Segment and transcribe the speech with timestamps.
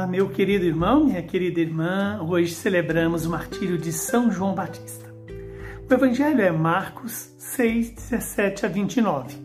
[0.00, 2.22] Olá, meu querido irmão, minha querida irmã.
[2.26, 5.14] Hoje celebramos o martírio de São João Batista.
[5.86, 9.36] O evangelho é Marcos 6, 17 a 29.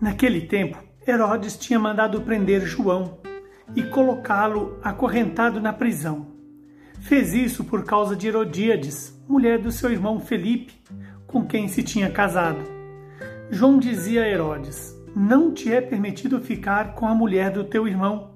[0.00, 3.18] Naquele tempo, Herodes tinha mandado prender João
[3.74, 6.28] e colocá-lo acorrentado na prisão.
[7.00, 10.74] Fez isso por causa de Herodíades, mulher do seu irmão Felipe,
[11.26, 12.60] com quem se tinha casado.
[13.50, 18.35] João dizia a Herodes: Não te é permitido ficar com a mulher do teu irmão.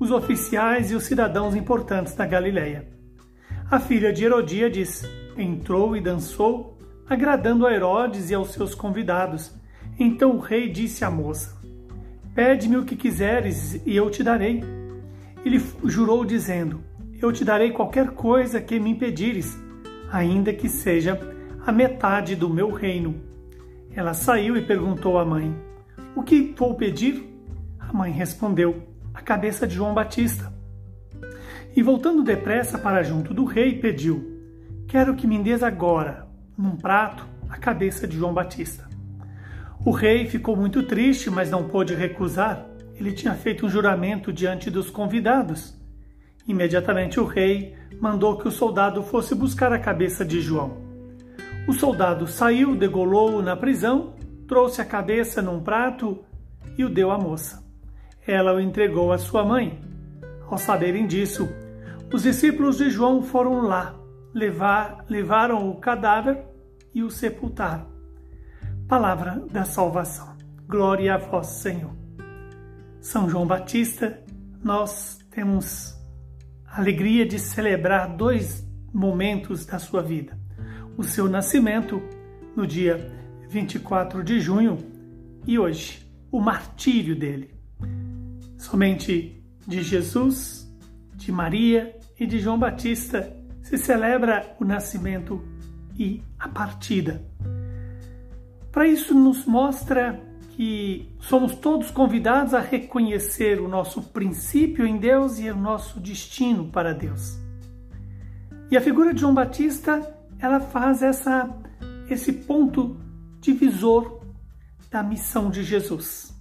[0.00, 2.88] os oficiais e os cidadãos importantes da Galileia.
[3.70, 5.04] A filha de Herodíades
[5.36, 9.54] entrou e dançou, agradando a Herodes e aos seus convidados.
[9.98, 11.54] Então o rei disse à moça:
[12.34, 14.64] Pede-me o que quiseres e eu te darei.
[15.44, 16.80] Ele jurou, dizendo:
[17.20, 19.58] Eu te darei qualquer coisa que me pedires,
[20.10, 21.20] ainda que seja
[21.66, 23.20] a metade do meu reino.
[23.94, 25.54] Ela saiu e perguntou à mãe:
[26.16, 27.28] O que vou pedir?
[27.78, 30.52] A mãe respondeu: a cabeça de João Batista.
[31.74, 34.38] E voltando depressa para junto do rei, pediu:
[34.88, 38.88] Quero que me des agora, num prato, a cabeça de João Batista.
[39.84, 42.66] O rei ficou muito triste, mas não pôde recusar.
[42.94, 45.74] Ele tinha feito um juramento diante dos convidados.
[46.46, 50.76] Imediatamente o rei mandou que o soldado fosse buscar a cabeça de João.
[51.66, 54.14] O soldado saiu, degolou-o na prisão,
[54.46, 56.18] trouxe a cabeça num prato
[56.76, 57.69] e o deu à moça
[58.26, 59.80] ela o entregou à sua mãe.
[60.48, 61.48] Ao saberem disso,
[62.12, 63.94] os discípulos de João foram lá,
[64.34, 66.44] levar, levaram o cadáver
[66.94, 67.86] e o sepultaram.
[68.88, 70.36] Palavra da salvação.
[70.66, 71.92] Glória a vós, Senhor.
[73.00, 74.22] São João Batista,
[74.62, 75.96] nós temos
[76.66, 80.38] a alegria de celebrar dois momentos da sua vida.
[80.96, 82.02] O seu nascimento,
[82.56, 83.10] no dia
[83.48, 84.78] 24 de junho,
[85.46, 87.59] e hoje, o martírio dele.
[88.60, 90.70] Somente de Jesus,
[91.14, 95.42] de Maria e de João Batista se celebra o nascimento
[95.98, 97.24] e a partida.
[98.70, 100.20] Para isso, nos mostra
[100.50, 106.66] que somos todos convidados a reconhecer o nosso princípio em Deus e o nosso destino
[106.66, 107.38] para Deus.
[108.70, 111.48] E a figura de João Batista, ela faz essa,
[112.10, 113.00] esse ponto
[113.40, 114.20] divisor
[114.90, 116.38] da missão de Jesus.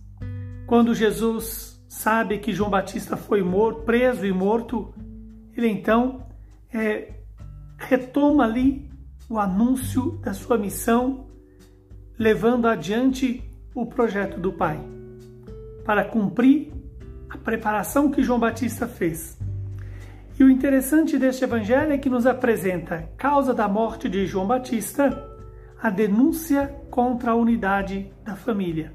[0.67, 4.93] Quando Jesus sabe que João Batista foi morto, preso e morto,
[5.57, 6.27] ele então
[6.71, 7.13] é,
[7.79, 8.87] retoma ali
[9.27, 11.25] o anúncio da sua missão,
[12.17, 14.79] levando adiante o projeto do Pai,
[15.83, 16.71] para cumprir
[17.27, 19.37] a preparação que João Batista fez.
[20.39, 25.27] E o interessante deste evangelho é que nos apresenta causa da morte de João Batista,
[25.81, 28.93] a denúncia contra a unidade da família.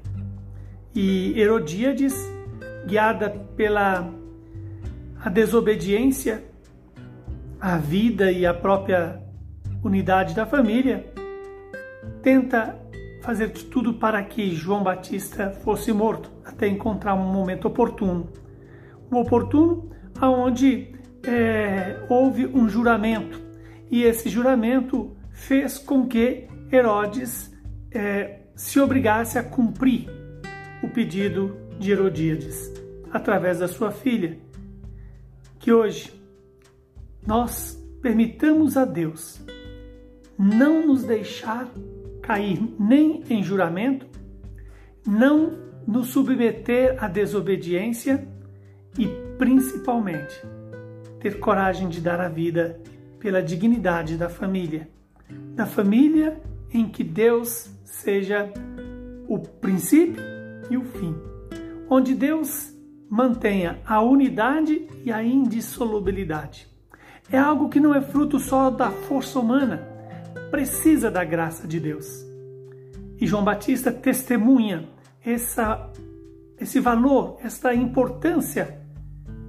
[0.93, 2.15] E Herodíades
[2.85, 4.09] guiada pela
[5.23, 6.43] a desobediência
[7.59, 9.19] à vida e à própria
[9.83, 11.11] unidade da família,
[12.21, 12.79] tenta
[13.21, 18.29] fazer de tudo para que João Batista fosse morto, até encontrar um momento oportuno.
[19.11, 23.41] Um oportuno aonde é, houve um juramento,
[23.89, 27.51] e esse juramento fez com que Herodes
[27.91, 30.07] é, se obrigasse a cumprir
[30.83, 32.71] o pedido de Herodíades,
[33.11, 34.37] através da sua filha.
[35.59, 36.13] Que hoje
[37.25, 39.41] nós permitamos a Deus
[40.37, 41.71] não nos deixar
[42.21, 44.05] cair nem em juramento,
[45.07, 45.53] não
[45.87, 48.27] nos submeter à desobediência
[48.97, 49.07] e,
[49.37, 50.35] principalmente,
[51.19, 52.79] ter coragem de dar a vida
[53.19, 54.89] pela dignidade da família.
[55.55, 56.39] Da família
[56.71, 58.51] em que Deus seja
[59.27, 60.21] o princípio
[60.69, 61.15] e o fim
[61.89, 62.73] onde Deus
[63.09, 66.67] mantenha a unidade e a indissolubilidade.
[67.31, 69.87] É algo que não é fruto só da força humana,
[70.51, 72.25] precisa da graça de Deus.
[73.19, 74.87] E João Batista testemunha
[75.25, 75.89] essa,
[76.59, 78.79] esse valor, essa importância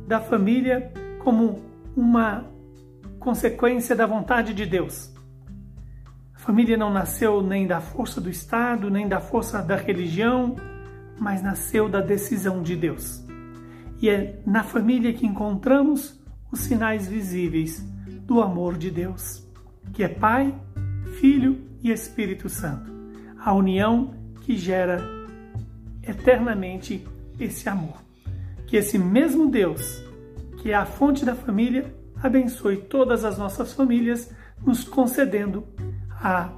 [0.06, 0.92] da família
[1.22, 1.60] como
[1.96, 2.44] uma
[3.18, 5.12] consequência da vontade de Deus.
[6.34, 10.54] A família não nasceu nem da força do Estado, nem da força da religião,
[11.18, 13.24] mas nasceu da decisão de Deus.
[14.00, 16.20] E é na família que encontramos
[16.52, 17.80] os sinais visíveis
[18.26, 19.46] do amor de Deus,
[19.92, 20.54] que é Pai,
[21.20, 22.90] Filho e Espírito Santo,
[23.38, 25.00] a união que gera
[26.02, 27.06] eternamente
[27.38, 28.02] esse amor.
[28.66, 30.02] Que esse mesmo Deus,
[30.58, 34.32] que é a fonte da família, abençoe todas as nossas famílias,
[34.64, 35.66] nos concedendo
[36.10, 36.50] a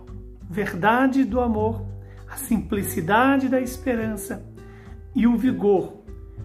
[0.49, 1.87] verdade do amor,
[2.29, 4.48] a simplicidade da esperança
[5.19, 6.05] e o vigor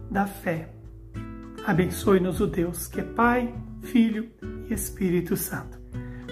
[0.10, 0.68] da fé.
[1.64, 3.54] Abençoe-nos o Deus que é Pai,
[3.84, 4.32] Filho
[4.68, 5.80] e Espírito Santo.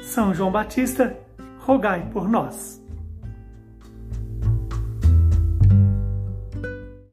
[0.01, 1.15] São João Batista,
[1.59, 2.81] rogai por nós.